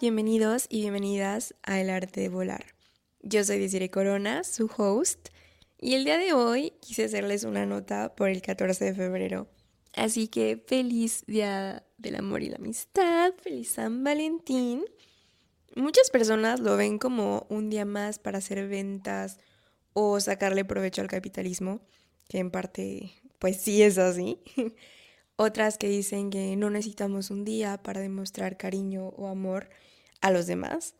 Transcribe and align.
bienvenidos 0.00 0.64
y 0.70 0.80
bienvenidas 0.80 1.54
a 1.62 1.78
El 1.78 1.90
Arte 1.90 2.22
de 2.22 2.30
Volar. 2.30 2.64
Yo 3.20 3.44
soy 3.44 3.58
Desiree 3.58 3.90
Corona, 3.90 4.44
su 4.44 4.70
host, 4.74 5.28
y 5.78 5.94
el 5.94 6.06
día 6.06 6.16
de 6.16 6.32
hoy 6.32 6.72
quise 6.80 7.04
hacerles 7.04 7.44
una 7.44 7.66
nota 7.66 8.14
por 8.14 8.30
el 8.30 8.40
14 8.40 8.82
de 8.86 8.94
febrero. 8.94 9.46
Así 9.92 10.28
que 10.28 10.56
feliz 10.66 11.24
Día 11.26 11.84
del 11.98 12.14
Amor 12.14 12.42
y 12.42 12.48
la 12.48 12.56
Amistad, 12.56 13.34
feliz 13.42 13.72
San 13.72 14.02
Valentín. 14.02 14.84
Muchas 15.76 16.08
personas 16.08 16.60
lo 16.60 16.78
ven 16.78 16.98
como 16.98 17.46
un 17.50 17.68
día 17.68 17.84
más 17.84 18.18
para 18.18 18.38
hacer 18.38 18.68
ventas 18.68 19.38
o 19.92 20.18
sacarle 20.18 20.64
provecho 20.64 21.02
al 21.02 21.08
capitalismo, 21.08 21.82
que 22.26 22.38
en 22.38 22.50
parte 22.50 23.12
pues 23.38 23.58
sí 23.58 23.82
es 23.82 23.98
así. 23.98 24.40
Otras 25.36 25.76
que 25.76 25.90
dicen 25.90 26.30
que 26.30 26.56
no 26.56 26.70
necesitamos 26.70 27.30
un 27.30 27.44
día 27.44 27.82
para 27.82 28.00
demostrar 28.00 28.56
cariño 28.56 29.08
o 29.08 29.26
amor 29.26 29.68
a 30.20 30.30
los 30.30 30.46
demás. 30.46 30.94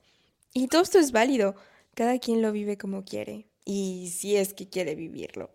Y 0.52 0.68
todo 0.68 0.82
esto 0.82 0.98
es 0.98 1.12
válido, 1.12 1.54
cada 1.94 2.18
quien 2.18 2.42
lo 2.42 2.52
vive 2.52 2.76
como 2.76 3.04
quiere 3.04 3.46
y 3.64 4.12
si 4.14 4.36
es 4.36 4.54
que 4.54 4.68
quiere 4.68 4.94
vivirlo. 4.94 5.50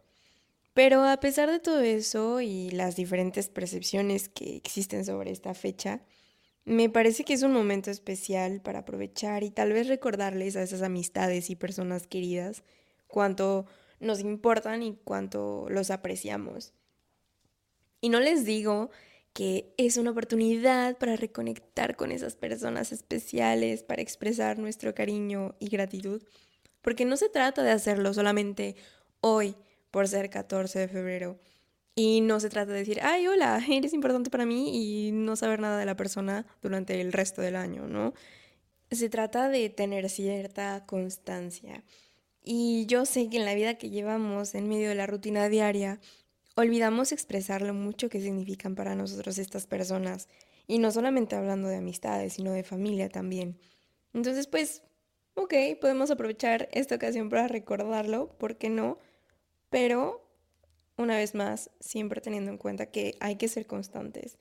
Pero 0.74 1.04
a 1.06 1.20
pesar 1.20 1.50
de 1.50 1.60
todo 1.60 1.80
eso 1.80 2.42
y 2.42 2.70
las 2.70 2.96
diferentes 2.96 3.48
percepciones 3.48 4.30
que 4.30 4.58
existen 4.58 5.06
sobre 5.06 5.32
esta 5.32 5.54
fecha, 5.54 6.02
me 6.66 6.90
parece 6.90 7.24
que 7.24 7.34
es 7.34 7.44
un 7.44 7.54
momento 7.54 7.92
especial 7.92 8.62
para 8.62 8.80
aprovechar 8.80 9.44
y 9.44 9.52
tal 9.52 9.72
vez 9.72 9.88
recordarles 9.88 10.56
a 10.56 10.64
esas 10.64 10.82
amistades 10.82 11.50
y 11.50 11.56
personas 11.56 12.08
queridas 12.08 12.64
cuánto 13.08 13.66
nos 14.00 14.20
importan 14.20 14.84
y 14.84 14.98
cuánto 15.04 15.68
los 15.70 15.92
apreciamos. 15.92 16.74
Y 18.02 18.10
no 18.10 18.20
les 18.20 18.46
digo 18.46 18.90
que 19.36 19.74
es 19.76 19.98
una 19.98 20.12
oportunidad 20.12 20.98
para 20.98 21.18
reconectar 21.18 21.98
con 21.98 22.14
esas 22.14 22.38
personas 22.38 22.94
especiales, 22.94 23.84
para 23.84 24.02
expresar 24.02 24.58
nuestro 24.58 24.96
cariño 24.96 25.56
y 25.60 25.68
gratitud, 25.68 26.24
porque 26.82 27.04
no 27.04 27.18
se 27.18 27.28
trata 27.28 27.62
de 27.62 27.72
hacerlo 27.72 28.14
solamente 28.14 28.78
hoy 29.20 29.58
por 29.92 30.08
ser 30.08 30.30
14 30.30 30.80
de 30.80 30.88
febrero. 30.88 31.38
Y 31.96 32.22
no 32.22 32.40
se 32.40 32.50
trata 32.50 32.72
de 32.72 32.80
decir, 32.80 33.00
ay, 33.02 33.28
hola, 33.28 33.62
eres 33.70 33.94
importante 33.94 34.30
para 34.30 34.46
mí 34.46 34.72
y 34.74 35.12
no 35.12 35.36
saber 35.36 35.60
nada 35.60 35.80
de 35.80 35.86
la 35.86 35.98
persona 35.98 36.46
durante 36.62 37.02
el 37.02 37.12
resto 37.12 37.42
del 37.42 37.58
año, 37.58 37.90
¿no? 37.90 38.14
Se 38.90 39.10
trata 39.10 39.50
de 39.50 39.70
tener 39.70 40.10
cierta 40.10 40.86
constancia. 40.86 41.84
Y 42.42 42.86
yo 42.86 43.06
sé 43.06 43.30
que 43.30 43.36
en 43.36 43.46
la 43.46 43.54
vida 43.54 43.78
que 43.78 43.90
llevamos 43.90 44.56
en 44.56 44.70
medio 44.70 44.88
de 44.88 44.96
la 44.96 45.08
rutina 45.08 45.50
diaria, 45.50 46.00
olvidamos 46.56 47.12
expresar 47.12 47.62
lo 47.62 47.74
mucho 47.74 48.10
que 48.10 48.22
significan 48.22 48.76
para 48.76 48.96
nosotros 48.96 49.38
estas 49.38 49.68
personas. 49.68 50.28
Y 50.68 50.80
no 50.80 50.92
solamente 50.92 51.36
hablando 51.36 51.68
de 51.68 51.78
amistades, 51.78 52.34
sino 52.34 52.52
de 52.52 52.64
familia 52.64 53.10
también. 53.10 53.60
Entonces, 54.14 54.48
pues, 54.48 54.82
ok, 55.36 55.54
podemos 55.80 56.10
aprovechar 56.12 56.70
esta 56.72 56.96
ocasión 56.96 57.30
para 57.30 57.48
recordarlo, 57.48 58.30
¿por 58.38 58.58
qué 58.58 58.70
no? 58.70 58.98
Pero, 59.70 60.28
una 60.98 61.18
vez 61.18 61.36
más, 61.36 61.70
siempre 61.80 62.22
teniendo 62.22 62.52
en 62.52 62.58
cuenta 62.58 62.88
que 62.88 63.16
hay 63.20 63.36
que 63.36 63.48
ser 63.48 63.68
constantes. 63.68 64.38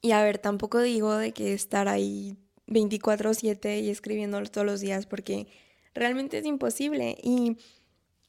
Y 0.00 0.12
a 0.12 0.22
ver, 0.22 0.38
tampoco 0.38 0.80
digo 0.80 1.16
de 1.16 1.32
que 1.32 1.52
estar 1.52 1.88
ahí 1.88 2.36
24/7 2.66 3.80
y 3.80 3.90
escribiéndolo 3.90 4.46
todos 4.48 4.66
los 4.66 4.80
días, 4.80 5.06
porque 5.06 5.48
realmente 5.94 6.38
es 6.38 6.46
imposible. 6.46 7.16
Y 7.22 7.58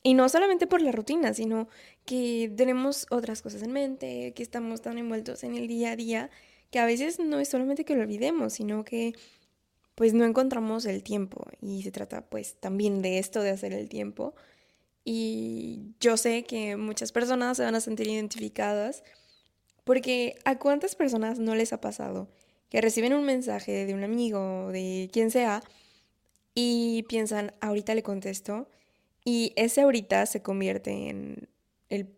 y 0.04 0.14
no 0.14 0.30
solamente 0.30 0.68
por 0.68 0.82
la 0.82 0.92
rutina, 0.92 1.34
sino 1.34 1.68
que 2.06 2.52
tenemos 2.56 3.06
otras 3.10 3.42
cosas 3.42 3.64
en 3.64 3.72
mente, 3.74 4.34
que 4.34 4.44
estamos 4.44 4.82
tan 4.82 4.98
envueltos 4.98 5.44
en 5.44 5.56
el 5.56 5.68
día 5.68 5.92
a 5.92 5.96
día, 5.96 6.30
que 6.72 6.80
a 6.80 6.86
veces 6.86 7.20
no 7.20 7.40
es 7.40 7.50
solamente 7.50 7.84
que 7.86 7.96
lo 7.96 8.02
olvidemos, 8.02 8.54
sino 8.54 8.86
que 8.86 9.14
pues 9.96 10.14
no 10.14 10.24
encontramos 10.24 10.86
el 10.86 11.04
tiempo. 11.04 11.46
Y 11.62 11.84
se 11.84 11.92
trata 11.92 12.22
pues 12.30 12.56
también 12.60 13.02
de 13.02 13.20
esto, 13.20 13.42
de 13.42 13.50
hacer 13.50 13.74
el 13.74 13.90
tiempo. 13.90 14.34
Y 15.04 15.94
yo 16.00 16.16
sé 16.18 16.44
que 16.44 16.78
muchas 16.78 17.12
personas 17.12 17.58
se 17.58 17.64
van 17.64 17.76
a 17.76 17.82
sentir 17.82 18.08
identificadas, 18.08 19.04
porque 19.84 20.36
¿a 20.46 20.60
cuántas 20.60 20.96
personas 20.96 21.40
no 21.40 21.56
les 21.56 21.74
ha 21.74 21.82
pasado 21.82 22.30
que 22.70 22.82
reciben 22.82 23.14
un 23.14 23.26
mensaje 23.26 23.86
de 23.86 23.94
un 23.94 24.04
amigo, 24.04 24.72
de 24.72 25.10
quien 25.12 25.32
sea, 25.32 25.64
y 26.56 27.04
piensan, 27.10 27.54
ahorita 27.60 27.96
le 27.96 28.04
contesto? 28.04 28.70
Y 29.32 29.54
ese 29.56 29.82
ahorita 29.82 30.26
se 30.26 30.42
convierte 30.42 30.90
en 30.90 31.50
el, 31.90 32.10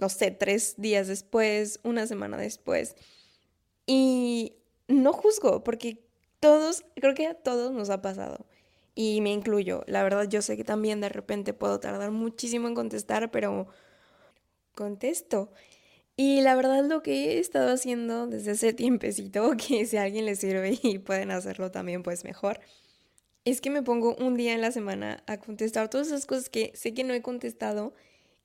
no 0.00 0.08
sé, 0.08 0.32
tres 0.32 0.74
días 0.76 1.06
después, 1.06 1.78
una 1.84 2.08
semana 2.08 2.36
después. 2.38 2.96
Y 3.86 4.56
no 4.88 5.12
juzgo, 5.12 5.62
porque 5.62 6.04
todos, 6.40 6.84
creo 6.96 7.14
que 7.14 7.28
a 7.28 7.34
todos 7.34 7.70
nos 7.70 7.88
ha 7.88 8.02
pasado. 8.02 8.46
Y 8.96 9.20
me 9.20 9.30
incluyo. 9.30 9.84
La 9.86 10.02
verdad, 10.02 10.28
yo 10.28 10.42
sé 10.42 10.56
que 10.56 10.64
también 10.64 11.00
de 11.00 11.08
repente 11.08 11.52
puedo 11.52 11.78
tardar 11.78 12.10
muchísimo 12.10 12.66
en 12.66 12.74
contestar, 12.74 13.30
pero 13.30 13.68
contesto. 14.74 15.52
Y 16.16 16.40
la 16.40 16.56
verdad 16.56 16.84
lo 16.84 17.00
que 17.00 17.34
he 17.34 17.38
estado 17.38 17.72
haciendo 17.72 18.26
desde 18.26 18.52
ese 18.52 18.72
tiempecito, 18.72 19.52
que 19.56 19.86
si 19.86 19.98
a 19.98 20.02
alguien 20.02 20.24
le 20.24 20.34
sirve 20.34 20.80
y 20.82 20.98
pueden 20.98 21.30
hacerlo 21.30 21.70
también, 21.70 22.02
pues 22.02 22.24
mejor 22.24 22.58
es 23.46 23.60
que 23.60 23.70
me 23.70 23.84
pongo 23.84 24.16
un 24.16 24.36
día 24.36 24.54
en 24.54 24.60
la 24.60 24.72
semana 24.72 25.22
a 25.26 25.38
contestar 25.38 25.88
todas 25.88 26.08
esas 26.08 26.26
cosas 26.26 26.50
que 26.50 26.72
sé 26.74 26.94
que 26.94 27.04
no 27.04 27.14
he 27.14 27.22
contestado 27.22 27.94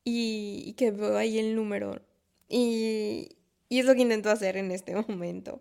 y, 0.03 0.73
que 0.77 0.91
veo 0.91 1.17
ahí 1.17 1.39
el 1.39 1.55
número. 1.55 1.99
Y, 2.47 3.29
y 3.67 3.79
es 3.79 3.85
lo 3.85 3.95
que 3.95 4.01
intento 4.01 4.29
hacer 4.29 4.57
en 4.57 4.69
este 4.69 4.95
momento. 5.07 5.59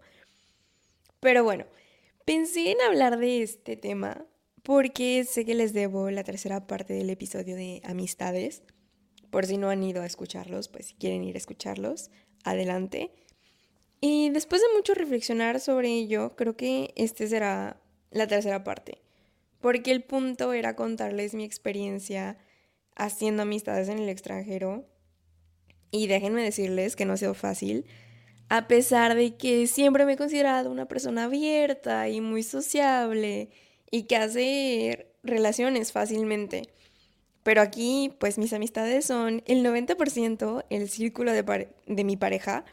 Pero 1.20 1.42
bueno, 1.42 1.64
pensé 2.26 2.70
en 2.70 2.82
hablar 2.82 3.18
de 3.18 3.42
este 3.42 3.76
tema 3.76 4.26
porque 4.62 5.24
sé 5.24 5.46
que 5.46 5.54
les 5.54 5.72
debo 5.72 6.10
la 6.10 6.22
tercera 6.22 6.66
parte 6.66 6.92
del 6.92 7.08
episodio 7.08 7.56
de 7.56 7.80
amistades. 7.84 8.62
Por 9.30 9.46
si 9.46 9.56
no 9.56 9.70
han 9.70 9.82
ido 9.82 10.02
a 10.02 10.06
escucharlos, 10.06 10.68
pues 10.68 10.88
si 10.88 10.94
quieren 10.96 11.24
ir 11.24 11.36
a 11.36 11.38
escucharlos, 11.38 12.10
adelante. 12.44 13.10
Y 14.02 14.28
después 14.28 14.60
de 14.60 14.68
mucho 14.76 14.92
reflexionar 14.92 15.60
sobre 15.60 15.88
ello, 15.88 16.36
creo 16.36 16.58
que 16.58 16.92
este 16.94 17.26
será 17.26 17.80
la 18.10 18.26
tercera 18.26 18.64
parte 18.64 19.00
porque 19.60 19.90
el 19.90 20.02
punto 20.02 20.52
era 20.52 20.76
contarles 20.76 21.34
mi 21.34 21.44
experiencia 21.44 22.38
haciendo 22.96 23.42
amistades 23.42 23.88
en 23.88 23.98
el 23.98 24.08
extranjero. 24.08 24.84
Y 25.90 26.06
déjenme 26.06 26.42
decirles 26.42 26.96
que 26.96 27.04
no 27.04 27.14
ha 27.14 27.16
sido 27.16 27.34
fácil, 27.34 27.84
a 28.48 28.68
pesar 28.68 29.14
de 29.14 29.36
que 29.36 29.66
siempre 29.66 30.04
me 30.04 30.14
he 30.14 30.16
considerado 30.16 30.70
una 30.70 30.86
persona 30.86 31.24
abierta 31.24 32.08
y 32.08 32.20
muy 32.20 32.42
sociable 32.42 33.50
y 33.90 34.04
que 34.04 34.16
hace 34.16 35.12
relaciones 35.22 35.92
fácilmente. 35.92 36.62
Pero 37.42 37.62
aquí, 37.62 38.14
pues 38.18 38.38
mis 38.38 38.52
amistades 38.52 39.06
son 39.06 39.42
el 39.46 39.64
90% 39.64 40.64
el 40.68 40.88
círculo 40.88 41.32
de, 41.32 41.68
de 41.86 42.04
mi 42.04 42.16
pareja 42.16 42.64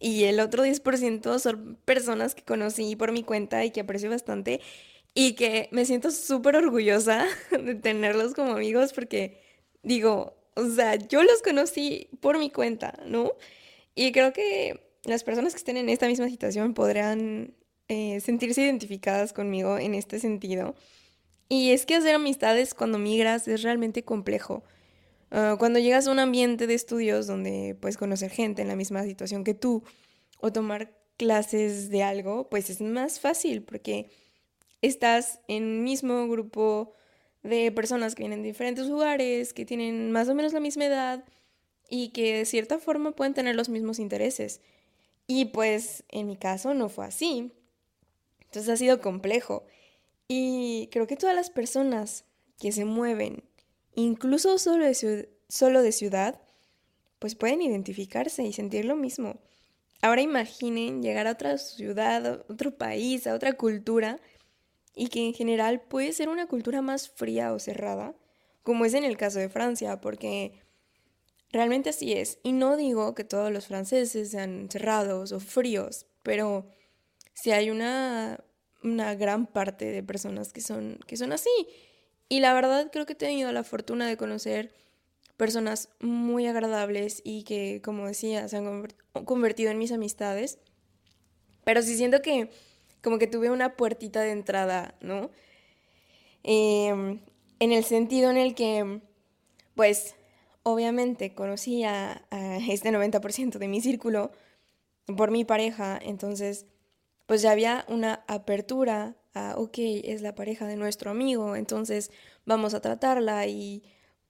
y 0.00 0.24
el 0.24 0.40
otro 0.40 0.64
10% 0.64 1.38
son 1.38 1.78
personas 1.84 2.34
que 2.34 2.42
conocí 2.42 2.96
por 2.96 3.12
mi 3.12 3.22
cuenta 3.22 3.64
y 3.64 3.70
que 3.70 3.80
aprecio 3.80 4.10
bastante 4.10 4.60
y 5.14 5.34
que 5.34 5.68
me 5.72 5.84
siento 5.84 6.10
súper 6.10 6.56
orgullosa 6.56 7.26
de 7.50 7.74
tenerlos 7.74 8.34
como 8.34 8.52
amigos 8.52 8.92
porque 8.92 9.40
digo, 9.82 10.36
o 10.54 10.68
sea, 10.68 10.96
yo 10.96 11.22
los 11.22 11.42
conocí 11.42 12.08
por 12.20 12.38
mi 12.38 12.50
cuenta, 12.50 12.98
¿no? 13.06 13.32
Y 13.94 14.12
creo 14.12 14.32
que 14.32 14.80
las 15.04 15.24
personas 15.24 15.52
que 15.52 15.58
estén 15.58 15.76
en 15.76 15.88
esta 15.88 16.06
misma 16.06 16.28
situación 16.28 16.74
podrán 16.74 17.54
eh, 17.88 18.20
sentirse 18.20 18.62
identificadas 18.62 19.32
conmigo 19.32 19.78
en 19.78 19.94
este 19.94 20.18
sentido. 20.20 20.74
Y 21.48 21.72
es 21.72 21.86
que 21.86 21.96
hacer 21.96 22.14
amistades 22.14 22.74
cuando 22.74 22.98
migras 22.98 23.48
es 23.48 23.62
realmente 23.62 24.04
complejo. 24.04 24.62
Ah, 25.30 25.56
cuando 25.58 25.78
llegas 25.78 26.06
a 26.06 26.12
un 26.12 26.18
ambiente 26.18 26.66
de 26.66 26.74
estudios 26.74 27.26
donde 27.26 27.76
puedes 27.80 27.96
conocer 27.96 28.30
gente 28.30 28.62
en 28.62 28.68
la 28.68 28.76
misma 28.76 29.02
situación 29.04 29.44
que 29.44 29.54
tú 29.54 29.82
o 30.40 30.52
tomar 30.52 30.92
clases 31.16 31.90
de 31.90 32.02
algo, 32.02 32.48
pues 32.48 32.70
es 32.70 32.80
más 32.80 33.20
fácil 33.20 33.62
porque 33.62 34.10
estás 34.82 35.40
en 35.48 35.64
un 35.64 35.84
mismo 35.84 36.28
grupo 36.28 36.94
de 37.42 37.72
personas 37.72 38.14
que 38.14 38.22
vienen 38.22 38.42
de 38.42 38.48
diferentes 38.48 38.86
lugares, 38.86 39.52
que 39.52 39.64
tienen 39.64 40.12
más 40.12 40.28
o 40.28 40.34
menos 40.34 40.52
la 40.52 40.60
misma 40.60 40.86
edad 40.86 41.24
y 41.88 42.10
que 42.10 42.38
de 42.38 42.44
cierta 42.44 42.78
forma 42.78 43.12
pueden 43.12 43.34
tener 43.34 43.56
los 43.56 43.68
mismos 43.68 43.98
intereses. 43.98 44.60
Y 45.26 45.46
pues 45.46 46.04
en 46.08 46.26
mi 46.26 46.36
caso 46.36 46.74
no 46.74 46.88
fue 46.88 47.06
así. 47.06 47.52
Entonces 48.40 48.68
ha 48.68 48.76
sido 48.76 49.00
complejo. 49.00 49.64
Y 50.28 50.88
creo 50.92 51.06
que 51.06 51.16
todas 51.16 51.34
las 51.34 51.50
personas 51.50 52.24
que 52.58 52.72
se 52.72 52.84
mueven, 52.84 53.42
incluso 53.94 54.58
solo 54.58 54.84
de, 54.84 55.28
solo 55.48 55.82
de 55.82 55.92
ciudad, 55.92 56.40
pues 57.18 57.34
pueden 57.34 57.62
identificarse 57.62 58.42
y 58.42 58.52
sentir 58.52 58.84
lo 58.84 58.96
mismo. 58.96 59.40
Ahora 60.02 60.22
imaginen 60.22 61.02
llegar 61.02 61.26
a 61.26 61.32
otra 61.32 61.58
ciudad, 61.58 62.26
a 62.26 62.44
otro 62.48 62.76
país, 62.76 63.26
a 63.26 63.34
otra 63.34 63.54
cultura 63.54 64.18
y 64.94 65.08
que 65.08 65.26
en 65.26 65.34
general 65.34 65.80
puede 65.80 66.12
ser 66.12 66.28
una 66.28 66.46
cultura 66.46 66.82
más 66.82 67.08
fría 67.08 67.52
o 67.52 67.58
cerrada, 67.58 68.14
como 68.62 68.84
es 68.84 68.94
en 68.94 69.04
el 69.04 69.16
caso 69.16 69.38
de 69.38 69.48
Francia, 69.48 70.00
porque 70.00 70.62
realmente 71.50 71.90
así 71.90 72.12
es. 72.12 72.38
Y 72.42 72.52
no 72.52 72.76
digo 72.76 73.14
que 73.14 73.24
todos 73.24 73.52
los 73.52 73.66
franceses 73.66 74.30
sean 74.30 74.68
cerrados 74.70 75.32
o 75.32 75.40
fríos, 75.40 76.06
pero 76.22 76.66
si 77.34 77.52
hay 77.52 77.70
una 77.70 78.44
una 78.82 79.14
gran 79.14 79.46
parte 79.46 79.86
de 79.86 80.02
personas 80.02 80.52
que 80.52 80.60
son, 80.60 80.98
que 81.06 81.16
son 81.16 81.32
así. 81.32 81.50
Y 82.28 82.40
la 82.40 82.54
verdad 82.54 82.90
creo 82.92 83.06
que 83.06 83.14
he 83.14 83.16
tenido 83.16 83.52
la 83.52 83.64
fortuna 83.64 84.06
de 84.06 84.16
conocer 84.16 84.72
personas 85.36 85.88
muy 86.00 86.46
agradables 86.46 87.22
y 87.24 87.44
que, 87.44 87.80
como 87.82 88.06
decía, 88.06 88.46
se 88.48 88.58
han 88.58 88.86
convertido 89.24 89.70
en 89.70 89.78
mis 89.78 89.92
amistades. 89.92 90.58
Pero 91.64 91.82
sí 91.82 91.96
siento 91.96 92.22
que 92.22 92.50
como 93.02 93.18
que 93.18 93.26
tuve 93.26 93.50
una 93.50 93.76
puertita 93.76 94.20
de 94.20 94.32
entrada, 94.32 94.94
¿no? 95.00 95.30
Em, 96.42 97.20
en 97.58 97.72
el 97.72 97.84
sentido 97.84 98.30
en 98.30 98.36
el 98.36 98.54
que, 98.54 99.00
pues, 99.74 100.16
obviamente 100.62 101.34
conocí 101.34 101.84
a, 101.84 102.26
a 102.30 102.56
este 102.58 102.90
90% 102.90 103.58
de 103.58 103.68
mi 103.68 103.80
círculo 103.80 104.32
por 105.16 105.30
mi 105.30 105.44
pareja, 105.44 105.98
entonces, 106.02 106.66
pues 107.26 107.42
ya 107.42 107.52
había 107.52 107.84
una 107.88 108.24
apertura 108.28 109.16
a, 109.34 109.54
ok, 109.56 109.78
es 110.04 110.22
la 110.22 110.34
pareja 110.34 110.66
de 110.66 110.76
nuestro 110.76 111.10
amigo, 111.10 111.56
entonces 111.56 112.10
vamos 112.46 112.74
a 112.74 112.80
tratarla 112.80 113.46
y 113.46 113.82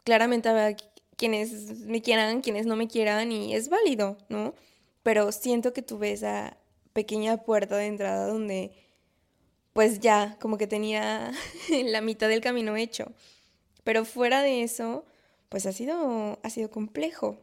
claramente 0.04 0.48
había 0.48 0.76
quienes 1.16 1.80
me 1.80 2.02
quieran, 2.02 2.40
quienes 2.42 2.66
no 2.66 2.76
me 2.76 2.88
quieran 2.88 3.32
y 3.32 3.54
es 3.54 3.68
válido, 3.68 4.18
¿no? 4.28 4.54
Pero 5.02 5.32
siento 5.32 5.72
que 5.72 5.82
tuve 5.82 6.12
esa 6.12 6.56
pequeña 6.92 7.38
puerta 7.38 7.76
de 7.76 7.86
entrada 7.86 8.26
donde 8.26 8.72
pues 9.72 10.00
ya 10.00 10.36
como 10.40 10.58
que 10.58 10.66
tenía 10.66 11.32
la 11.84 12.00
mitad 12.00 12.28
del 12.28 12.40
camino 12.40 12.76
hecho. 12.76 13.12
Pero 13.84 14.04
fuera 14.04 14.42
de 14.42 14.62
eso, 14.62 15.04
pues 15.48 15.66
ha 15.66 15.72
sido, 15.72 16.38
ha 16.42 16.50
sido 16.50 16.70
complejo. 16.70 17.38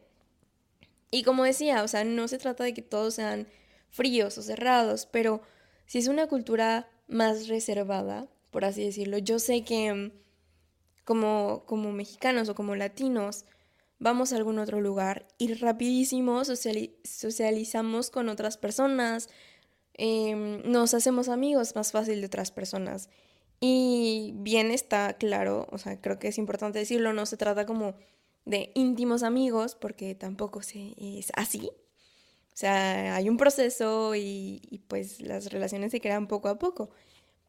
Y 1.10 1.22
como 1.22 1.44
decía, 1.44 1.82
o 1.82 1.88
sea, 1.88 2.04
no 2.04 2.28
se 2.28 2.38
trata 2.38 2.64
de 2.64 2.74
que 2.74 2.82
todos 2.82 3.14
sean 3.14 3.48
fríos 3.90 4.36
o 4.38 4.42
cerrados, 4.42 5.06
pero 5.06 5.40
si 5.86 5.98
es 5.98 6.08
una 6.08 6.26
cultura 6.26 6.88
más 7.06 7.48
reservada, 7.48 8.28
por 8.50 8.64
así 8.64 8.84
decirlo, 8.84 9.18
yo 9.18 9.38
sé 9.38 9.64
que 9.64 10.12
como, 11.04 11.64
como 11.64 11.90
mexicanos 11.92 12.50
o 12.50 12.54
como 12.54 12.76
latinos, 12.76 13.46
vamos 13.98 14.32
a 14.32 14.36
algún 14.36 14.58
otro 14.58 14.80
lugar 14.80 15.26
y 15.38 15.54
rapidísimo 15.54 16.42
socializamos 16.44 18.10
con 18.10 18.28
otras 18.28 18.56
personas, 18.56 19.28
em, 19.94 20.62
nos 20.64 20.94
hacemos 20.94 21.28
amigos 21.28 21.74
más 21.74 21.92
fácil 21.92 22.20
de 22.20 22.26
otras 22.26 22.50
personas. 22.50 23.10
Y 23.60 24.32
bien 24.36 24.70
está 24.70 25.14
claro, 25.14 25.66
o 25.72 25.78
sea, 25.78 26.00
creo 26.00 26.18
que 26.18 26.28
es 26.28 26.38
importante 26.38 26.78
decirlo, 26.78 27.12
no 27.12 27.26
se 27.26 27.36
trata 27.36 27.66
como 27.66 27.96
de 28.44 28.72
íntimos 28.74 29.22
amigos, 29.22 29.74
porque 29.74 30.14
tampoco 30.14 30.62
se, 30.62 30.94
es 30.98 31.30
así. 31.34 31.70
O 32.52 32.60
sea, 32.60 33.14
hay 33.14 33.28
un 33.28 33.36
proceso 33.36 34.14
y, 34.16 34.82
pues 34.88 35.20
las 35.20 35.52
relaciones 35.52 35.92
se 35.92 36.00
crean 36.00 36.26
poco 36.26 36.48
a 36.48 36.58
poco. 36.58 36.90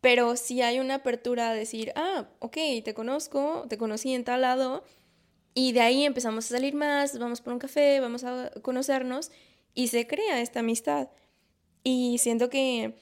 Pero 0.01 0.35
si 0.35 0.61
hay 0.61 0.79
una 0.79 0.95
apertura 0.95 1.49
a 1.49 1.53
decir, 1.53 1.91
ah, 1.95 2.29
ok, 2.39 2.57
te 2.83 2.93
conozco, 2.93 3.65
te 3.69 3.77
conocí 3.77 4.13
en 4.13 4.23
tal 4.23 4.41
lado, 4.41 4.83
y 5.53 5.71
de 5.71 5.81
ahí 5.81 6.05
empezamos 6.05 6.45
a 6.45 6.55
salir 6.55 6.75
más, 6.75 7.17
vamos 7.17 7.41
por 7.41 7.53
un 7.53 7.59
café, 7.59 7.99
vamos 7.99 8.23
a 8.23 8.51
conocernos 8.61 9.31
y 9.73 9.87
se 9.87 10.07
crea 10.07 10.41
esta 10.41 10.59
amistad. 10.59 11.09
Y 11.83 12.17
siento 12.19 12.49
que 12.49 12.95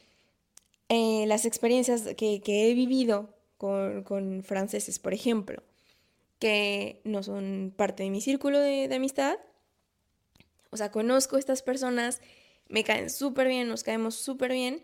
eh, 0.89 1.25
las 1.27 1.45
experiencias 1.45 2.03
que, 2.15 2.41
he 2.45 2.73
vivido 2.73 3.33
con, 3.57 4.43
franceses, 4.43 4.99
por 4.99 5.13
ejemplo, 5.13 5.63
que 6.39 7.01
no 7.03 7.23
son 7.23 7.73
parte 7.75 8.03
de 8.03 8.09
mi 8.09 8.21
círculo 8.21 8.59
de, 8.59 8.87
de 8.87 8.95
amistad, 8.95 9.37
o 10.69 10.77
sea, 10.77 10.91
conozco 10.91 11.37
estas 11.37 11.61
personas, 11.61 12.21
me 12.69 12.83
caen 12.83 13.09
súper 13.09 13.47
bien, 13.47 13.67
nos 13.67 13.83
caemos 13.83 14.15
súper 14.15 14.51
bien, 14.51 14.83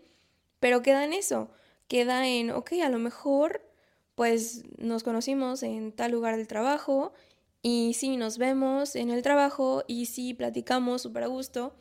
pero 0.60 0.82
queda 0.82 1.04
en 1.04 1.12
eso, 1.12 1.50
queda 1.88 2.26
en, 2.26 2.50
ok, 2.50 2.72
a 2.82 2.88
lo 2.88 2.98
mejor 2.98 3.62
pues 4.14 4.62
nos 4.78 5.02
conocimos 5.02 5.62
en 5.62 5.92
tal 5.92 6.12
lugar 6.12 6.36
del 6.36 6.46
trabajo 6.46 7.12
y 7.66 7.94
sí, 7.94 8.18
nos 8.18 8.36
vemos 8.36 8.94
en 8.94 9.08
el 9.08 9.22
trabajo 9.22 9.84
y 9.88 10.04
sí, 10.04 10.34
platicamos 10.34 11.00
súper 11.00 11.22
a 11.22 11.28
gusto, 11.28 11.74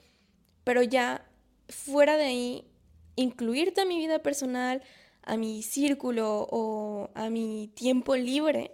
pero 0.63 0.81
ya 0.81 1.30
fuera 1.68 2.15
de 2.15 2.24
ahí, 2.24 2.71
incluirte 3.18 3.81
a 3.81 3.85
mi 3.85 3.97
vida 3.97 4.24
personal, 4.24 4.81
a 5.24 5.35
mi 5.35 5.62
círculo 5.62 6.47
o 6.50 7.09
a 7.15 7.30
mi 7.30 7.69
tiempo 7.75 8.15
libre, 8.15 8.74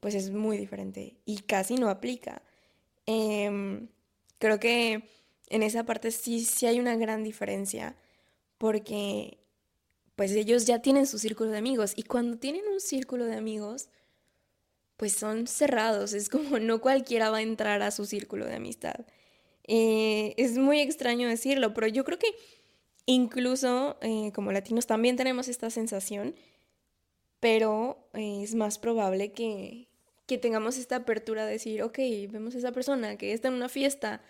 pues 0.00 0.14
es 0.14 0.30
muy 0.30 0.56
diferente 0.56 1.18
y 1.26 1.40
casi 1.40 1.74
no 1.74 1.90
aplica. 1.90 2.40
Em, 3.04 3.88
creo 4.38 4.58
que 4.58 5.10
en 5.48 5.62
esa 5.62 5.84
parte 5.84 6.10
sí, 6.10 6.42
sí 6.46 6.64
hay 6.64 6.80
una 6.80 6.96
gran 6.96 7.22
diferencia 7.22 7.96
porque 8.56 9.40
pues 10.16 10.32
ellos 10.32 10.64
ya 10.64 10.80
tienen 10.80 11.06
su 11.06 11.18
círculo 11.18 11.50
de 11.50 11.58
amigos 11.58 11.92
y 11.96 12.04
cuando 12.04 12.38
tienen 12.38 12.62
un 12.72 12.80
círculo 12.80 13.26
de 13.26 13.36
amigos, 13.36 13.90
pues 15.00 15.14
son 15.14 15.46
cerrados, 15.46 16.12
es 16.12 16.28
como 16.28 16.58
no 16.58 16.82
cualquiera 16.82 17.30
va 17.30 17.38
a 17.38 17.42
entrar 17.42 17.80
a 17.80 17.90
su 17.90 18.04
círculo 18.04 18.44
de 18.44 18.56
amistad. 18.56 19.06
Eh, 19.66 20.34
es 20.36 20.58
muy 20.58 20.78
extraño 20.80 21.26
decirlo, 21.26 21.72
pero 21.72 21.86
yo 21.86 22.04
creo 22.04 22.18
que 22.18 22.34
incluso 23.06 23.96
eh, 24.02 24.30
como 24.34 24.52
latinos 24.52 24.86
también 24.86 25.16
tenemos 25.16 25.48
esta 25.48 25.70
sensación, 25.70 26.34
pero 27.40 28.10
eh, 28.12 28.42
es 28.42 28.54
más 28.54 28.78
probable 28.78 29.32
que, 29.32 29.88
que 30.26 30.36
tengamos 30.36 30.76
esta 30.76 30.96
apertura 30.96 31.46
de 31.46 31.52
decir, 31.52 31.82
ok, 31.82 31.98
vemos 32.28 32.54
a 32.54 32.58
esa 32.58 32.72
persona 32.72 33.16
que 33.16 33.32
está 33.32 33.48
en 33.48 33.54
una 33.54 33.70
fiesta 33.70 34.20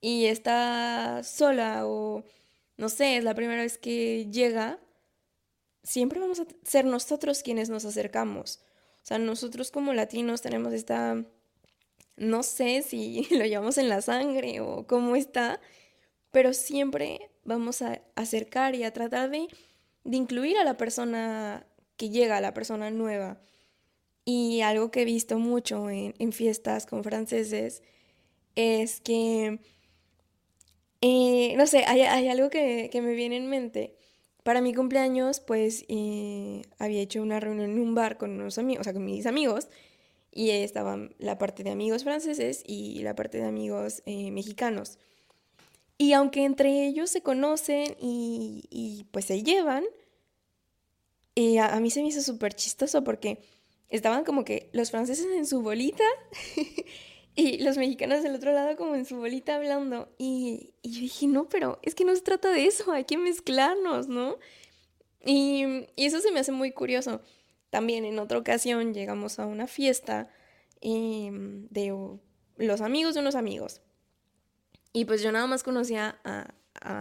y 0.00 0.24
está 0.24 1.22
sola 1.22 1.86
o 1.86 2.24
no 2.76 2.88
sé, 2.88 3.18
es 3.18 3.22
la 3.22 3.36
primera 3.36 3.62
vez 3.62 3.78
que 3.78 4.26
llega, 4.28 4.80
siempre 5.84 6.18
vamos 6.18 6.40
a 6.40 6.46
ser 6.64 6.84
nosotros 6.84 7.44
quienes 7.44 7.70
nos 7.70 7.84
acercamos. 7.84 8.60
O 9.06 9.08
sea, 9.08 9.18
nosotros 9.18 9.70
como 9.70 9.94
latinos 9.94 10.42
tenemos 10.42 10.72
esta, 10.72 11.24
no 12.16 12.42
sé 12.42 12.82
si 12.82 13.28
lo 13.30 13.44
llevamos 13.44 13.78
en 13.78 13.88
la 13.88 14.02
sangre 14.02 14.58
o 14.60 14.84
cómo 14.88 15.14
está, 15.14 15.60
pero 16.32 16.52
siempre 16.52 17.30
vamos 17.44 17.82
a 17.82 18.02
acercar 18.16 18.74
y 18.74 18.82
a 18.82 18.92
tratar 18.92 19.30
de, 19.30 19.46
incluir 20.02 20.58
a 20.58 20.64
la 20.64 20.76
persona 20.76 21.68
que 21.96 22.10
llega, 22.10 22.38
a 22.38 22.40
la 22.40 22.52
persona 22.52 22.90
nueva. 22.90 23.38
Y 24.24 24.62
algo 24.62 24.90
que 24.90 25.02
he 25.02 25.04
visto 25.04 25.38
mucho 25.38 25.88
en, 25.88 26.32
fiestas 26.32 26.84
con 26.84 27.04
franceses 27.04 27.84
es 28.56 29.00
que, 29.00 29.60
eh, 31.00 31.54
no 31.56 31.68
sé, 31.68 31.84
hay, 31.86 32.26
algo 32.26 32.50
que, 32.50 32.88
que, 32.90 33.02
me 33.02 33.14
viene 33.14 33.36
en 33.36 33.46
mente 33.48 33.96
para 34.46 34.60
mi 34.60 34.72
cumpleaños, 34.72 35.40
pues 35.40 35.84
eh, 35.88 36.62
había 36.78 37.00
hecho 37.00 37.20
una 37.20 37.40
reunión 37.40 37.68
en 37.72 37.80
un 37.80 37.96
bar 37.96 38.16
con 38.16 38.30
unos 38.30 38.58
amigos, 38.58 38.82
o 38.82 38.84
sea, 38.84 38.92
con 38.92 39.04
mis 39.04 39.26
amigos, 39.26 39.66
y 40.30 40.50
estaban 40.50 41.16
la 41.18 41.36
parte 41.36 41.64
de 41.64 41.70
amigos 41.70 42.04
franceses 42.04 42.62
y 42.64 43.02
la 43.02 43.16
parte 43.16 43.38
de 43.38 43.44
amigos 43.44 44.04
eh, 44.06 44.30
mexicanos. 44.30 45.00
Y 45.98 46.12
aunque 46.12 46.44
entre 46.44 46.86
ellos 46.86 47.10
se 47.10 47.22
conocen 47.22 47.96
y, 48.00 49.04
pues 49.10 49.24
se 49.24 49.42
llevan, 49.42 49.82
eh, 51.34 51.58
a, 51.58 51.74
a, 51.74 51.80
mí 51.80 51.90
se 51.90 52.00
me 52.00 52.06
hizo 52.06 52.22
súper 52.22 52.54
chistoso 52.54 53.02
porque 53.02 53.40
estaban 53.88 54.22
como 54.22 54.44
que 54.44 54.70
los 54.72 54.92
franceses 54.92 55.26
en 55.34 55.46
su 55.46 55.60
bolita 55.60 56.04
Y 57.38 57.58
los 57.58 57.76
mexicanos 57.76 58.22
del 58.22 58.34
otro 58.34 58.50
lado 58.52 58.76
como 58.76 58.94
en 58.94 59.04
su 59.04 59.18
bolita 59.18 59.56
hablando. 59.56 60.08
Y, 60.16 60.72
yo 60.82 61.00
dije, 61.00 61.26
no, 61.26 61.50
pero 61.50 61.78
es 61.82 61.94
que 61.94 62.06
no 62.06 62.16
se 62.16 62.22
trata 62.22 62.50
de 62.50 62.66
eso, 62.66 62.90
hay 62.92 63.04
que 63.04 63.18
mezclarnos, 63.18 64.08
¿no? 64.08 64.38
Y, 65.22 65.86
eso 65.96 66.20
se 66.20 66.32
me 66.32 66.40
hace 66.40 66.50
muy 66.50 66.72
curioso. 66.72 67.20
También 67.68 68.06
en 68.06 68.18
otra 68.18 68.38
ocasión 68.38 68.94
llegamos 68.94 69.38
a 69.38 69.44
una 69.44 69.66
fiesta 69.66 70.30
em, 70.80 71.68
de 71.68 71.94
los 72.56 72.80
amigos 72.80 73.14
de 73.14 73.20
unos 73.20 73.34
amigos. 73.34 73.82
Y 74.94 75.04
pues 75.04 75.20
yo 75.20 75.30
nada 75.30 75.46
más 75.46 75.62
conocía 75.62 76.18
a, 76.24 76.54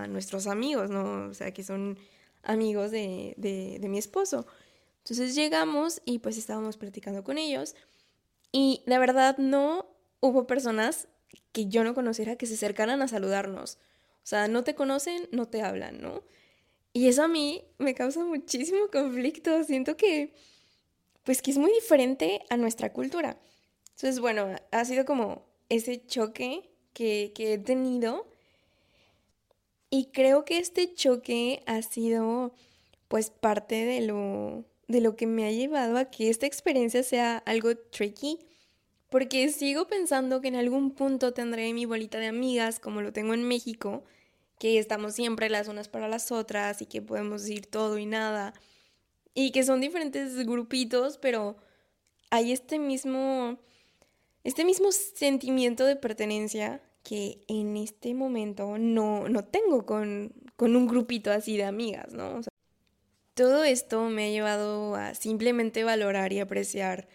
nuestros 0.10 0.48
amigos, 0.48 0.90
¿no? 0.90 1.30
O 1.30 1.34
sea, 1.34 1.54
que 1.54 1.64
son 1.64 2.00
amigos 2.44 2.92
de, 2.92 3.36
de 3.38 3.88
mi 3.88 4.00
esposo. 4.00 4.48
Entonces 5.00 5.36
llegamos 5.36 6.02
y 6.06 6.20
pues 6.20 6.38
estábamos 6.38 6.76
platicando 6.76 7.24
con 7.24 7.38
ellos. 7.38 7.76
Y 8.52 8.82
la 8.86 9.00
verdad 9.00 9.38
no 9.38 9.95
hubo 10.20 10.48
personas 10.48 11.08
que 11.52 11.68
yo 11.68 11.84
no 11.84 11.94
conociera 11.94 12.36
que 12.36 12.46
se 12.46 12.56
acercaran 12.56 13.02
a 13.02 13.08
saludarnos. 13.08 13.78
O 14.24 14.28
sea, 14.28 14.48
no 14.48 14.64
te 14.64 14.76
conocen, 14.76 15.28
no 15.32 15.48
te 15.48 15.62
hablan, 15.62 16.02
¿no? 16.02 16.24
Y 16.94 17.08
eso 17.08 17.24
a 17.24 17.28
mí 17.28 17.64
me 17.78 17.94
causa 17.94 18.24
muchísimo 18.24 18.88
conflicto. 18.92 19.64
Siento 19.64 19.98
que, 19.98 20.34
pues 21.24 21.42
que 21.42 21.52
es 21.52 21.58
muy 21.58 21.72
diferente 21.74 22.42
a 22.50 22.58
nuestra 22.58 22.92
cultura. 22.92 23.38
Entonces, 23.92 24.20
bueno, 24.20 24.48
ha 24.72 24.86
sido 24.86 25.06
como 25.06 25.46
ese 25.70 26.06
choque 26.06 26.70
que, 26.94 27.32
que 27.36 27.54
he 27.54 27.58
tenido. 27.58 28.28
Y 29.90 30.06
creo 30.08 30.46
que 30.46 30.58
este 30.58 30.94
choque 30.94 31.64
ha 31.66 31.82
sido, 31.82 32.54
pues, 33.08 33.30
parte 33.30 33.86
de 33.86 34.02
lo, 34.02 34.66
de 34.88 35.02
lo 35.02 35.16
que 35.16 35.28
me 35.28 35.46
ha 35.46 35.52
llevado 35.52 35.98
a 35.98 36.06
que 36.06 36.30
esta 36.30 36.46
experiencia 36.46 37.04
sea 37.04 37.38
algo 37.46 37.76
tricky 37.78 38.40
porque 39.10 39.50
sigo 39.50 39.88
pensando 39.88 40.42
que 40.42 40.48
en 40.48 40.56
algún 40.56 40.92
punto 40.92 41.34
tendré 41.34 41.74
mi 41.74 41.86
bolita 41.86 42.20
de 42.20 42.28
amigas 42.28 42.80
como 42.80 43.02
lo 43.02 43.14
tengo 43.14 43.34
en 43.34 43.48
México 43.48 44.04
que 44.60 44.80
estamos 44.80 45.14
siempre 45.16 45.50
las 45.50 45.68
unas 45.68 45.90
para 45.90 46.08
las 46.08 46.32
otras 46.32 46.82
y 46.82 46.86
que 46.86 47.02
podemos 47.02 47.44
decir 47.44 47.66
todo 47.66 47.98
y 47.98 48.06
nada. 48.06 48.54
Y 49.34 49.52
que 49.52 49.64
son 49.64 49.82
diferentes 49.82 50.46
grupitos, 50.46 51.18
pero 51.18 51.58
hay 52.30 52.54
este 52.54 52.80
mismo, 52.80 53.60
este 54.46 54.64
mismo 54.64 54.92
sentimiento 54.94 55.86
de 55.86 55.98
pertenencia 55.98 56.82
que 57.04 57.44
en 57.50 57.76
este 57.76 58.14
momento 58.14 58.78
no, 58.78 59.28
no 59.28 59.44
tengo 59.44 59.86
con, 59.86 60.34
con 60.56 60.76
un 60.76 60.88
grupito 60.88 61.32
así 61.32 61.58
de 61.58 61.66
amigas, 61.66 62.14
¿no? 62.14 62.42
todo 63.36 63.66
esto 63.66 64.10
me 64.10 64.28
ha 64.28 64.30
llevado 64.30 64.96
a 64.96 65.14
simplemente 65.14 65.84
valorar 65.84 66.32
y 66.32 66.40
apreciar 66.40 67.08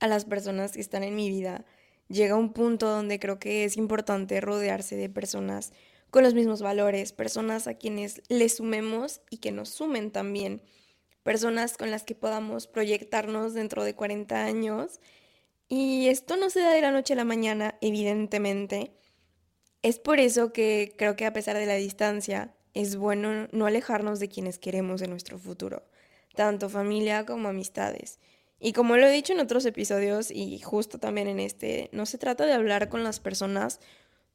a 0.00 0.06
las 0.06 0.24
personas 0.24 0.72
que 0.72 0.80
están 0.80 1.02
en 1.02 1.14
mi 1.16 1.28
vida. 1.28 1.64
Llega 2.08 2.36
un 2.36 2.52
punto 2.52 2.88
donde 2.88 3.18
creo 3.18 3.38
que 3.38 3.64
es 3.64 3.76
importante 3.76 4.40
rodearse 4.40 4.96
de 4.96 5.08
personas 5.08 5.72
con 6.10 6.22
los 6.22 6.34
mismos 6.34 6.62
valores, 6.62 7.12
personas 7.12 7.66
a 7.66 7.74
quienes 7.74 8.22
les 8.28 8.56
sumemos 8.56 9.20
y 9.30 9.38
que 9.38 9.52
nos 9.52 9.68
sumen 9.68 10.10
también, 10.10 10.62
personas 11.22 11.76
con 11.76 11.90
las 11.90 12.04
que 12.04 12.14
podamos 12.14 12.66
proyectarnos 12.66 13.52
dentro 13.52 13.84
de 13.84 13.94
40 13.94 14.44
años. 14.44 15.00
Y 15.68 16.08
esto 16.08 16.36
no 16.36 16.48
se 16.48 16.60
da 16.60 16.70
de 16.70 16.80
la 16.80 16.92
noche 16.92 17.12
a 17.12 17.16
la 17.16 17.24
mañana, 17.24 17.76
evidentemente. 17.82 18.94
Es 19.82 19.98
por 19.98 20.18
eso 20.18 20.52
que 20.52 20.94
creo 20.96 21.14
que 21.14 21.26
a 21.26 21.32
pesar 21.34 21.56
de 21.58 21.66
la 21.66 21.74
distancia, 21.74 22.54
es 22.74 22.96
bueno 22.96 23.48
no 23.52 23.66
alejarnos 23.66 24.20
de 24.20 24.28
quienes 24.28 24.58
queremos 24.58 25.02
en 25.02 25.10
nuestro 25.10 25.38
futuro, 25.38 25.82
tanto 26.34 26.68
familia 26.68 27.26
como 27.26 27.48
amistades. 27.48 28.18
Y 28.60 28.72
como 28.72 28.96
lo 28.96 29.06
he 29.06 29.12
dicho 29.12 29.32
en 29.32 29.40
otros 29.40 29.64
episodios 29.66 30.30
y 30.30 30.58
justo 30.60 30.98
también 30.98 31.28
en 31.28 31.38
este, 31.38 31.90
no 31.92 32.06
se 32.06 32.18
trata 32.18 32.44
de 32.44 32.52
hablar 32.52 32.88
con 32.88 33.04
las 33.04 33.20
personas 33.20 33.80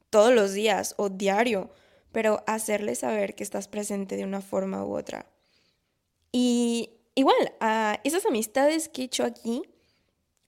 todos 0.10 0.34
los 0.34 0.54
días 0.54 0.96
o 0.98 1.10
diario, 1.10 1.72
pero 2.12 2.44
hacerles 2.48 3.00
saber 3.00 3.36
que 3.36 3.44
estás 3.44 3.68
presente 3.68 4.16
de 4.16 4.24
una 4.24 4.42
forma 4.42 4.86
u 4.86 4.96
otra. 4.96 5.26
Y 6.32 6.92
igual, 7.16 7.54
a 7.60 8.00
esas 8.04 8.26
amistades 8.26 8.88
que 8.88 9.02
he 9.02 9.06
hecho 9.06 9.26
aquí, 9.26 9.64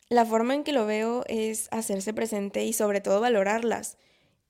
la 0.10 0.25
forma 0.25 0.53
en 0.53 0.63
que 0.63 0.72
lo 0.72 0.86
veo 0.86 1.24
es 1.27 1.67
hacerse 1.72 2.13
presente 2.13 2.63
y 2.63 2.74
sobre 2.74 3.01
todo 3.01 3.20
valorarlas. 3.20 3.98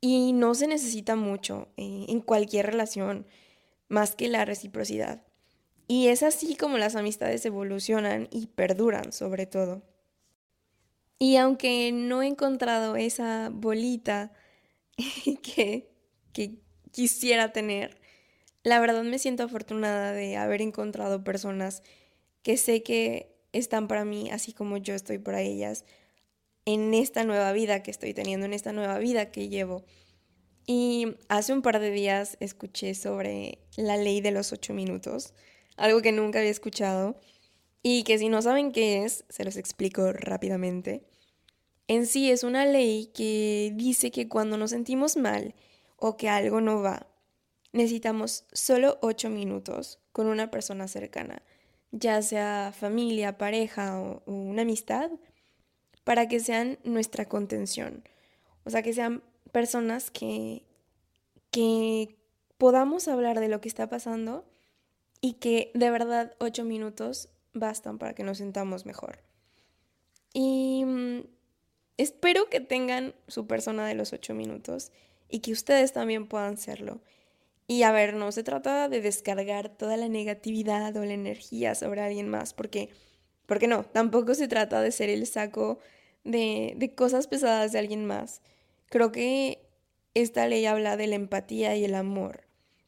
Y 0.02 0.34
no 0.34 0.54
se 0.54 0.68
necesita 0.68 1.16
mucho 1.16 1.70
eh, 1.78 2.06
en 2.10 2.22
cualquier 2.22 2.68
relación, 2.68 3.26
más 3.88 4.16
que 4.16 4.28
la 4.28 4.46
reciprocidad. 4.46 5.24
Y 5.88 6.08
es 6.08 6.24
así 6.24 6.56
como 6.56 6.78
las 6.78 6.96
amistades 6.96 7.46
evolucionan 7.46 8.28
y 8.32 8.48
perduran 8.48 9.14
sobre 9.14 9.46
todo. 9.46 9.84
Y 11.20 11.38
aunque 11.38 11.92
no 11.92 12.22
he 12.22 12.28
encontrado 12.28 12.96
esa 12.96 13.50
bolita 13.52 14.34
que, 15.44 15.90
que 16.34 16.60
quisiera 16.92 17.52
tener. 17.52 18.00
La 18.64 18.80
verdad 18.80 19.04
me 19.04 19.20
siento 19.20 19.44
afortunada 19.44 20.12
de 20.12 20.38
haber 20.38 20.62
encontrado 20.62 21.24
personas 21.24 21.84
que 22.42 22.58
sé 22.58 22.84
que 22.84 23.36
están 23.54 23.88
para 23.88 24.06
mí 24.06 24.30
así 24.32 24.54
como 24.54 24.78
yo 24.78 24.96
estoy 24.96 25.18
para 25.18 25.42
ellas 25.42 25.86
en 26.66 26.94
esta 26.94 27.24
nueva 27.24 27.52
vida 27.54 27.84
que 27.84 27.92
estoy 27.92 28.14
teniendo, 28.14 28.46
en 28.46 28.54
esta 28.54 28.74
nueva 28.74 28.98
vida 28.98 29.32
que 29.32 29.50
llevo. 29.50 29.86
Y 30.66 31.16
hace 31.30 31.54
un 31.54 31.62
par 31.62 31.80
de 31.80 31.92
días 31.92 32.38
escuché 32.40 32.96
sobre 32.96 33.60
la 33.78 33.98
ley 33.98 34.20
de 34.22 34.32
los 34.32 34.52
ocho 34.52 34.74
minutos, 34.74 35.34
algo 35.78 36.02
que 36.02 36.12
nunca 36.12 36.40
había 36.40 36.52
escuchado 36.52 37.20
y 37.82 38.04
que 38.04 38.18
si 38.18 38.30
no 38.30 38.42
saben 38.42 38.72
qué 38.72 39.04
es, 39.04 39.26
se 39.30 39.44
los 39.44 39.58
explico 39.58 40.12
rápidamente. 40.12 41.04
En 41.88 42.08
sí 42.08 42.32
es 42.32 42.44
una 42.44 42.66
ley 42.66 43.12
que 43.14 43.72
dice 43.76 44.10
que 44.10 44.28
cuando 44.28 44.58
nos 44.58 44.72
sentimos 44.72 45.18
mal 45.18 45.54
o 45.98 46.18
que 46.18 46.30
algo 46.30 46.62
no 46.62 46.82
va, 46.82 47.08
necesitamos 47.74 48.46
solo 48.54 48.98
ocho 49.02 49.30
minutos 49.30 50.00
con 50.12 50.28
una 50.28 50.50
persona 50.50 50.88
cercana, 50.88 51.44
ya 51.92 52.22
sea 52.22 52.74
familia, 52.76 53.38
pareja 53.38 54.00
o, 54.00 54.24
una 54.26 54.64
amistad, 54.64 55.12
para 56.04 56.28
que 56.28 56.40
sean 56.40 56.80
nuestra 56.84 57.26
contención. 57.26 58.04
O 58.64 58.70
sea, 58.70 58.82
que 58.82 58.94
sean 58.94 59.24
personas 59.52 60.10
que, 60.10 60.64
que 61.52 62.16
podamos 62.58 63.08
hablar 63.08 63.40
de 63.40 63.50
lo 63.50 63.62
que 63.62 63.68
está 63.68 63.90
pasando 63.90 64.44
y 65.22 65.34
que 65.34 65.72
de 65.74 65.90
verdad 65.92 66.36
ocho 66.40 66.64
minutos 66.64 67.30
bastan 67.54 67.98
para 67.98 68.14
que 68.14 68.24
nos 68.24 68.38
sentamos 68.38 68.86
mejor. 68.86 69.20
Y 70.34 70.84
mm, 70.86 71.22
Espero 71.98 72.50
que 72.50 72.60
tengan 72.60 73.16
su 73.28 73.48
persona 73.48 73.88
de 73.88 73.96
los 73.96 74.12
ocho 74.12 74.34
minutos 74.34 74.92
y 75.30 75.40
que 75.40 75.54
ustedes 75.54 75.94
también 75.94 76.28
puedan 76.28 76.58
serlo. 76.58 77.02
Y 77.68 77.84
a 77.84 77.92
ver, 77.92 78.16
no 78.16 78.32
se 78.32 78.44
trata 78.44 78.90
de 78.90 79.02
descargar 79.02 79.70
toda 79.70 79.96
la 79.96 80.10
negatividad 80.10 80.96
o 80.98 81.06
la 81.06 81.14
energía 81.14 81.74
sobre 81.74 82.02
alguien 82.02 82.28
más, 82.30 82.54
porque, 82.54 82.90
porque 83.46 83.68
no, 83.68 83.86
tampoco 83.86 84.36
se 84.36 84.48
trata 84.50 84.82
de 84.82 84.92
ser 84.92 85.10
el 85.10 85.26
saco 85.26 85.80
de, 86.26 86.74
de 86.76 86.94
cosas 86.94 87.28
pesadas 87.28 87.72
de 87.72 87.80
alguien 87.80 88.06
más. 88.06 88.42
Creo 88.88 89.12
que 89.14 89.66
esta 90.14 90.48
ley 90.48 90.66
habla 90.66 90.98
de 90.98 91.08
la 91.08 91.16
empatía 91.16 91.76
y 91.78 91.86
el 91.86 91.96
amor, 91.96 92.45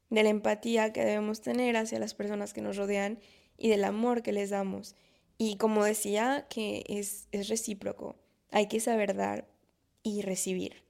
de 0.10 0.24
la 0.24 0.30
empatía 0.30 0.94
que 0.94 1.04
debemos 1.04 1.42
tener 1.42 1.76
hacia 1.78 2.00
las 2.00 2.14
personas 2.14 2.54
que 2.54 2.62
nos 2.62 2.78
rodean 2.78 3.20
y 3.58 3.70
del 3.70 3.84
amor 3.84 4.24
que 4.24 4.32
les 4.32 4.50
damos. 4.50 4.96
Y 5.38 5.58
como 5.58 5.84
decía, 5.84 6.48
que 6.50 6.84
es, 6.88 7.28
es 7.32 7.50
recíproco. 7.50 8.16
Hay 8.52 8.68
que 8.68 8.80
saber 8.80 9.16
dar 9.16 9.48
y 10.04 10.22
recibir. 10.22 10.84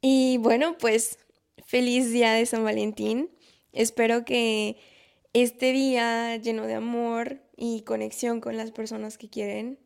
Y 0.00 0.38
bueno, 0.38 0.76
pues 0.78 1.18
feliz 1.66 2.10
día 2.10 2.32
de 2.32 2.46
San 2.46 2.64
Valentín. 2.64 3.30
Espero 3.72 4.24
que 4.24 4.76
este 5.32 5.72
día 5.72 6.36
lleno 6.36 6.66
de 6.66 6.74
amor 6.74 7.40
y 7.56 7.82
conexión 7.82 8.40
con 8.40 8.56
las 8.56 8.70
personas 8.70 9.18
que 9.18 9.30
quieren 9.30 9.78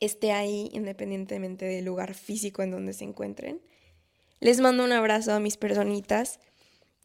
esté 0.00 0.32
ahí 0.32 0.70
independientemente 0.72 1.64
del 1.64 1.84
lugar 1.84 2.14
físico 2.14 2.62
en 2.62 2.70
donde 2.70 2.92
se 2.92 3.04
encuentren. 3.04 3.60
Les 4.40 4.60
mando 4.60 4.84
un 4.84 4.92
abrazo 4.92 5.32
a 5.32 5.40
mis 5.40 5.56
personitas 5.56 6.38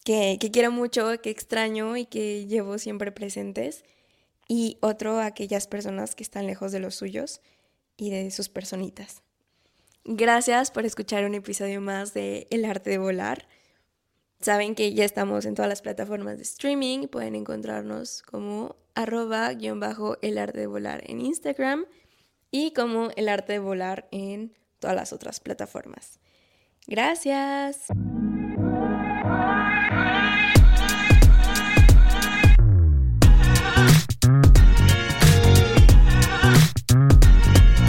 que, 0.03 0.38
que 0.39 0.51
quiero 0.51 0.72
mucho, 0.72 1.22
que 1.22 1.29
extraño 1.29 1.98
y 1.98 2.05
que 2.05 2.45
llevo 2.48 2.77
siempre 2.77 3.12
presentes. 3.12 3.83
Y 4.48 4.77
otro 4.81 5.19
a 5.19 5.25
aquellas 5.25 5.67
personas 5.67 6.15
que 6.15 6.24
están 6.24 6.48
lejos 6.48 6.72
de 6.72 6.79
los 6.79 6.95
suyos 6.95 7.41
y 7.98 8.10
de 8.10 8.29
sus 8.31 8.50
personitas. 8.50 9.24
Gracias 10.05 10.69
por 10.69 10.86
escuchar 10.86 11.24
un 11.24 11.33
episodio 11.33 11.79
más 11.79 12.13
de 12.13 12.48
El 12.50 12.65
arte 12.65 12.89
de 12.89 12.98
volar. 12.98 13.48
Saben 14.41 14.75
que 14.75 14.93
ya 14.93 15.05
estamos 15.05 15.45
en 15.45 15.55
todas 15.55 15.69
las 15.69 15.81
plataformas 15.81 16.36
de 16.36 16.43
streaming, 16.43 17.07
pueden 17.07 17.36
encontrarnos 17.36 18.22
como 18.24 18.75
arroba 18.95 19.53
guion 19.53 19.79
bajo 19.79 20.17
el 20.22 20.38
arte 20.38 20.60
de 20.60 20.67
volar 20.67 21.01
en 21.10 21.22
Instagram 21.22 21.86
y 22.51 22.74
como 22.74 23.10
el 23.15 23.29
arte 23.29 23.53
de 23.53 23.60
volar 23.60 24.10
en 24.12 24.53
todas 24.79 24.98
las 24.98 25.13
otras 25.13 25.39
plataformas. 25.39 26.19
Gracias. 26.86 27.88
Hey! 29.96 30.43